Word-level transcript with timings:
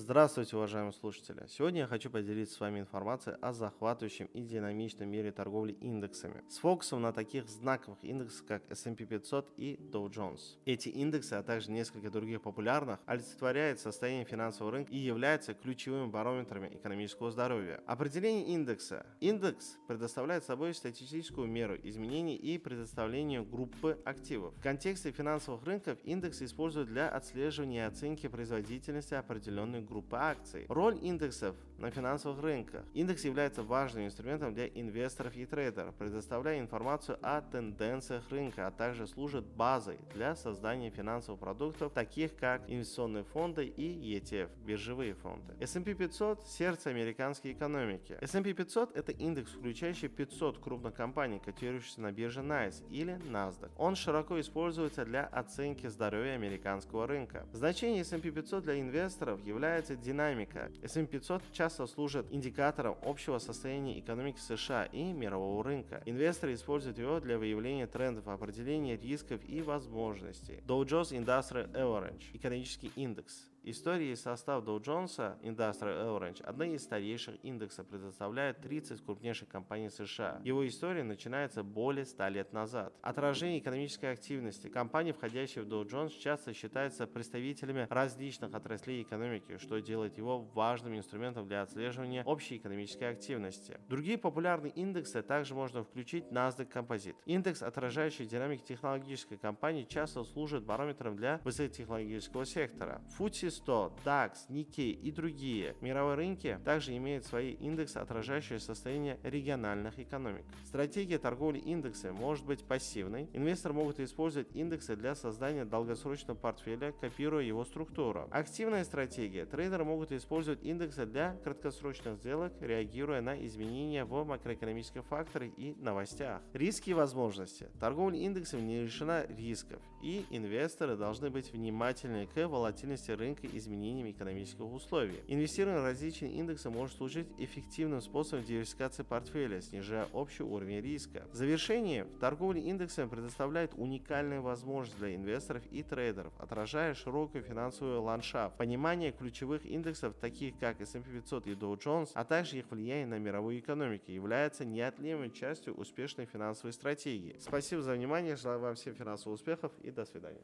Здравствуйте, 0.00 0.56
уважаемые 0.56 0.92
слушатели! 0.92 1.44
Сегодня 1.48 1.80
я 1.80 1.86
хочу 1.88 2.08
поделиться 2.08 2.54
с 2.54 2.60
вами 2.60 2.78
информацией 2.78 3.34
о 3.42 3.52
захватывающем 3.52 4.26
и 4.26 4.42
динамичном 4.42 5.08
мире 5.08 5.32
торговли 5.32 5.72
индексами, 5.72 6.44
с 6.48 6.58
фокусом 6.58 7.02
на 7.02 7.12
таких 7.12 7.48
знаковых 7.48 7.98
индексах, 8.02 8.46
как 8.46 8.70
S&P 8.70 9.06
500 9.06 9.54
и 9.56 9.74
Dow 9.92 10.08
Jones. 10.08 10.56
Эти 10.66 10.88
индексы, 10.88 11.32
а 11.32 11.42
также 11.42 11.72
несколько 11.72 12.10
других 12.10 12.42
популярных, 12.42 13.00
олицетворяют 13.06 13.80
состояние 13.80 14.24
финансового 14.24 14.70
рынка 14.70 14.92
и 14.92 14.98
являются 14.98 15.52
ключевыми 15.52 16.08
барометрами 16.08 16.76
экономического 16.76 17.32
здоровья. 17.32 17.82
Определение 17.88 18.54
индекса. 18.54 19.04
Индекс 19.18 19.78
предоставляет 19.88 20.44
собой 20.44 20.74
статистическую 20.74 21.48
меру 21.48 21.76
изменений 21.82 22.36
и 22.36 22.56
предоставления 22.56 23.42
группы 23.42 23.98
активов. 24.04 24.54
В 24.58 24.62
контексте 24.62 25.10
финансовых 25.10 25.64
рынков 25.64 25.98
индекс 26.04 26.40
используют 26.40 26.88
для 26.88 27.08
отслеживания 27.08 27.82
и 27.82 27.88
оценки 27.88 28.28
производительности 28.28 29.14
определенной 29.14 29.87
группы 29.88 30.16
акций. 30.16 30.66
Роль 30.68 30.98
индексов 31.02 31.56
на 31.78 31.90
финансовых 31.90 32.42
рынках. 32.42 32.84
Индекс 32.92 33.24
является 33.24 33.62
важным 33.62 34.04
инструментом 34.04 34.52
для 34.52 34.66
инвесторов 34.66 35.36
и 35.36 35.46
трейдеров, 35.46 35.94
предоставляя 35.94 36.58
информацию 36.58 37.18
о 37.22 37.40
тенденциях 37.40 38.28
рынка, 38.30 38.66
а 38.66 38.70
также 38.70 39.06
служит 39.06 39.44
базой 39.44 39.98
для 40.12 40.34
создания 40.34 40.90
финансовых 40.90 41.40
продуктов, 41.40 41.92
таких 41.92 42.36
как 42.36 42.62
инвестиционные 42.68 43.24
фонды 43.24 43.66
и 43.66 44.18
ETF, 44.18 44.50
биржевые 44.64 45.14
фонды. 45.14 45.54
S&P 45.60 45.94
500– 45.94 46.42
сердце 46.48 46.90
американской 46.90 47.52
экономики. 47.52 48.18
S&P 48.20 48.52
500– 48.52 48.92
это 48.96 49.12
индекс, 49.12 49.52
включающий 49.52 50.08
500 50.08 50.58
крупных 50.58 50.94
компаний, 50.94 51.38
котирующихся 51.38 52.00
на 52.00 52.10
бирже 52.10 52.40
NYSE 52.40 52.88
или 52.90 53.14
NASDAQ. 53.30 53.70
Он 53.76 53.94
широко 53.94 54.40
используется 54.40 55.04
для 55.04 55.24
оценки 55.26 55.86
здоровья 55.86 56.32
американского 56.32 57.06
рынка. 57.06 57.46
Значение 57.52 58.02
S&P 58.02 58.30
500 58.30 58.64
для 58.64 58.80
инвесторов 58.80 59.44
является 59.44 59.77
является 59.78 59.96
динамика. 59.96 60.70
S&P 60.82 61.06
500 61.06 61.42
часто 61.52 61.86
служит 61.86 62.26
индикатором 62.32 62.96
общего 63.02 63.38
состояния 63.38 63.98
экономики 64.00 64.38
США 64.40 64.84
и 64.86 65.12
мирового 65.12 65.62
рынка. 65.62 66.02
Инвесторы 66.04 66.54
используют 66.54 66.98
его 66.98 67.20
для 67.20 67.38
выявления 67.38 67.86
трендов, 67.86 68.26
определения 68.26 68.96
рисков 68.96 69.40
и 69.48 69.62
возможностей. 69.62 70.62
Dow 70.66 70.84
Jones 70.84 71.12
Industrial 71.12 71.70
Average– 71.72 72.24
экономический 72.32 72.90
индекс. 72.96 73.48
История 73.70 74.12
и 74.12 74.16
состав 74.16 74.64
Dow 74.64 74.80
Jones 74.80 75.38
Industrial 75.42 76.06
Average– 76.06 76.42
одна 76.44 76.64
из 76.68 76.84
старейших 76.84 77.36
индексов, 77.42 77.86
предоставляет 77.86 78.62
30 78.62 79.04
крупнейших 79.04 79.46
компаний 79.46 79.90
США. 79.90 80.40
Его 80.42 80.66
история 80.66 81.04
начинается 81.04 81.62
более 81.62 82.06
100 82.06 82.28
лет 82.28 82.54
назад. 82.54 82.94
Отражение 83.02 83.58
экономической 83.58 84.10
активности. 84.10 84.68
Компании, 84.68 85.12
входящие 85.12 85.64
в 85.64 85.68
Dow 85.68 85.86
Jones, 85.86 86.18
часто 86.18 86.54
считаются 86.54 87.06
представителями 87.06 87.86
различных 87.90 88.54
отраслей 88.54 89.02
экономики, 89.02 89.58
что 89.58 89.82
делает 89.82 90.16
его 90.16 90.38
важным 90.38 90.96
инструментом 90.96 91.46
для 91.46 91.60
отслеживания 91.60 92.24
общей 92.24 92.56
экономической 92.56 93.10
активности. 93.10 93.78
Другие 93.86 94.16
популярные 94.16 94.72
индексы 94.72 95.20
также 95.20 95.54
можно 95.54 95.84
включить 95.84 96.24
NASDAQ 96.30 96.72
Composite. 96.72 97.16
Индекс, 97.26 97.62
отражающий 97.62 98.24
динамику 98.24 98.64
технологической 98.64 99.36
компании, 99.36 99.84
часто 99.84 100.24
служит 100.24 100.64
барометром 100.64 101.16
для 101.16 101.42
высокотехнологического 101.44 102.46
сектора. 102.46 103.02
FTSE 103.18 103.57
100, 103.58 103.92
DAX, 104.04 104.32
Nikkei 104.48 104.90
и 104.90 105.10
другие 105.10 105.76
мировые 105.80 106.14
рынки 106.14 106.58
также 106.64 106.96
имеют 106.96 107.24
свои 107.24 107.52
индексы, 107.52 107.98
отражающие 107.98 108.60
состояние 108.60 109.18
региональных 109.22 109.98
экономик. 109.98 110.44
Стратегия 110.64 111.18
торговли 111.18 111.58
индексами 111.58 112.12
может 112.12 112.46
быть 112.46 112.64
пассивной. 112.64 113.28
Инвесторы 113.32 113.74
могут 113.74 114.00
использовать 114.00 114.54
индексы 114.54 114.96
для 114.96 115.14
создания 115.14 115.64
долгосрочного 115.64 116.36
портфеля, 116.36 116.92
копируя 116.92 117.42
его 117.42 117.64
структуру. 117.64 118.28
Активная 118.30 118.84
стратегия 118.84 119.44
Трейдеры 119.44 119.84
могут 119.84 120.12
использовать 120.12 120.62
индексы 120.62 121.04
для 121.04 121.34
краткосрочных 121.42 122.18
сделок, 122.18 122.52
реагируя 122.60 123.20
на 123.20 123.44
изменения 123.44 124.04
в 124.04 124.24
макроэкономических 124.24 125.04
факторах 125.04 125.50
и 125.56 125.74
новостях. 125.78 126.40
Риски 126.52 126.90
и 126.90 126.94
возможности. 126.94 127.68
Торговля 127.80 128.18
индексами 128.18 128.60
не 128.60 128.82
лишена 128.82 129.26
рисков, 129.26 129.80
и 130.02 130.24
инвесторы 130.30 130.96
должны 130.96 131.30
быть 131.30 131.52
внимательны 131.52 132.26
к 132.26 132.48
волатильности 132.48 133.10
рынка 133.10 133.46
и 133.52 133.58
изменениям 133.58 134.10
экономических 134.10 134.64
условий. 134.64 135.20
Инвестирование 135.26 135.80
в 135.80 135.84
различные 135.84 136.32
индексы 136.32 136.70
может 136.70 136.96
служить 136.96 137.28
эффективным 137.38 138.00
способом 138.00 138.44
диверсификации 138.44 139.02
портфеля, 139.02 139.60
снижая 139.60 140.06
общий 140.12 140.42
уровень 140.42 140.80
риска. 140.80 141.26
В 141.32 141.34
завершение, 141.34 142.06
торговля 142.20 142.60
индексами 142.60 143.08
предоставляет 143.08 143.72
уникальную 143.76 144.42
возможность 144.42 144.98
для 144.98 145.14
инвесторов 145.14 145.62
и 145.70 145.82
трейдеров, 145.82 146.32
отражая 146.38 146.94
широкую 146.94 147.42
финансовую 147.42 148.02
ландшафт, 148.02 148.56
понимание 148.56 149.12
ключевых 149.12 149.64
индексов, 149.66 150.14
таких 150.14 150.58
как 150.58 150.80
S&P 150.80 151.10
500 151.10 151.46
и 151.46 151.50
Dow 151.52 151.78
Jones, 151.78 152.10
а 152.14 152.24
также 152.24 152.58
их 152.58 152.70
влияние 152.70 153.06
на 153.06 153.18
мировую 153.18 153.58
экономику, 153.58 154.10
является 154.10 154.64
неотъемлемой 154.64 155.30
частью 155.30 155.74
успешной 155.74 156.26
финансовой 156.26 156.72
стратегии. 156.72 157.36
Спасибо 157.40 157.82
за 157.82 157.92
внимание, 157.92 158.36
желаю 158.36 158.60
вам 158.60 158.74
всем 158.74 158.94
финансовых 158.94 159.38
успехов 159.38 159.72
и 159.82 159.90
до 159.90 160.04
свидания. 160.04 160.42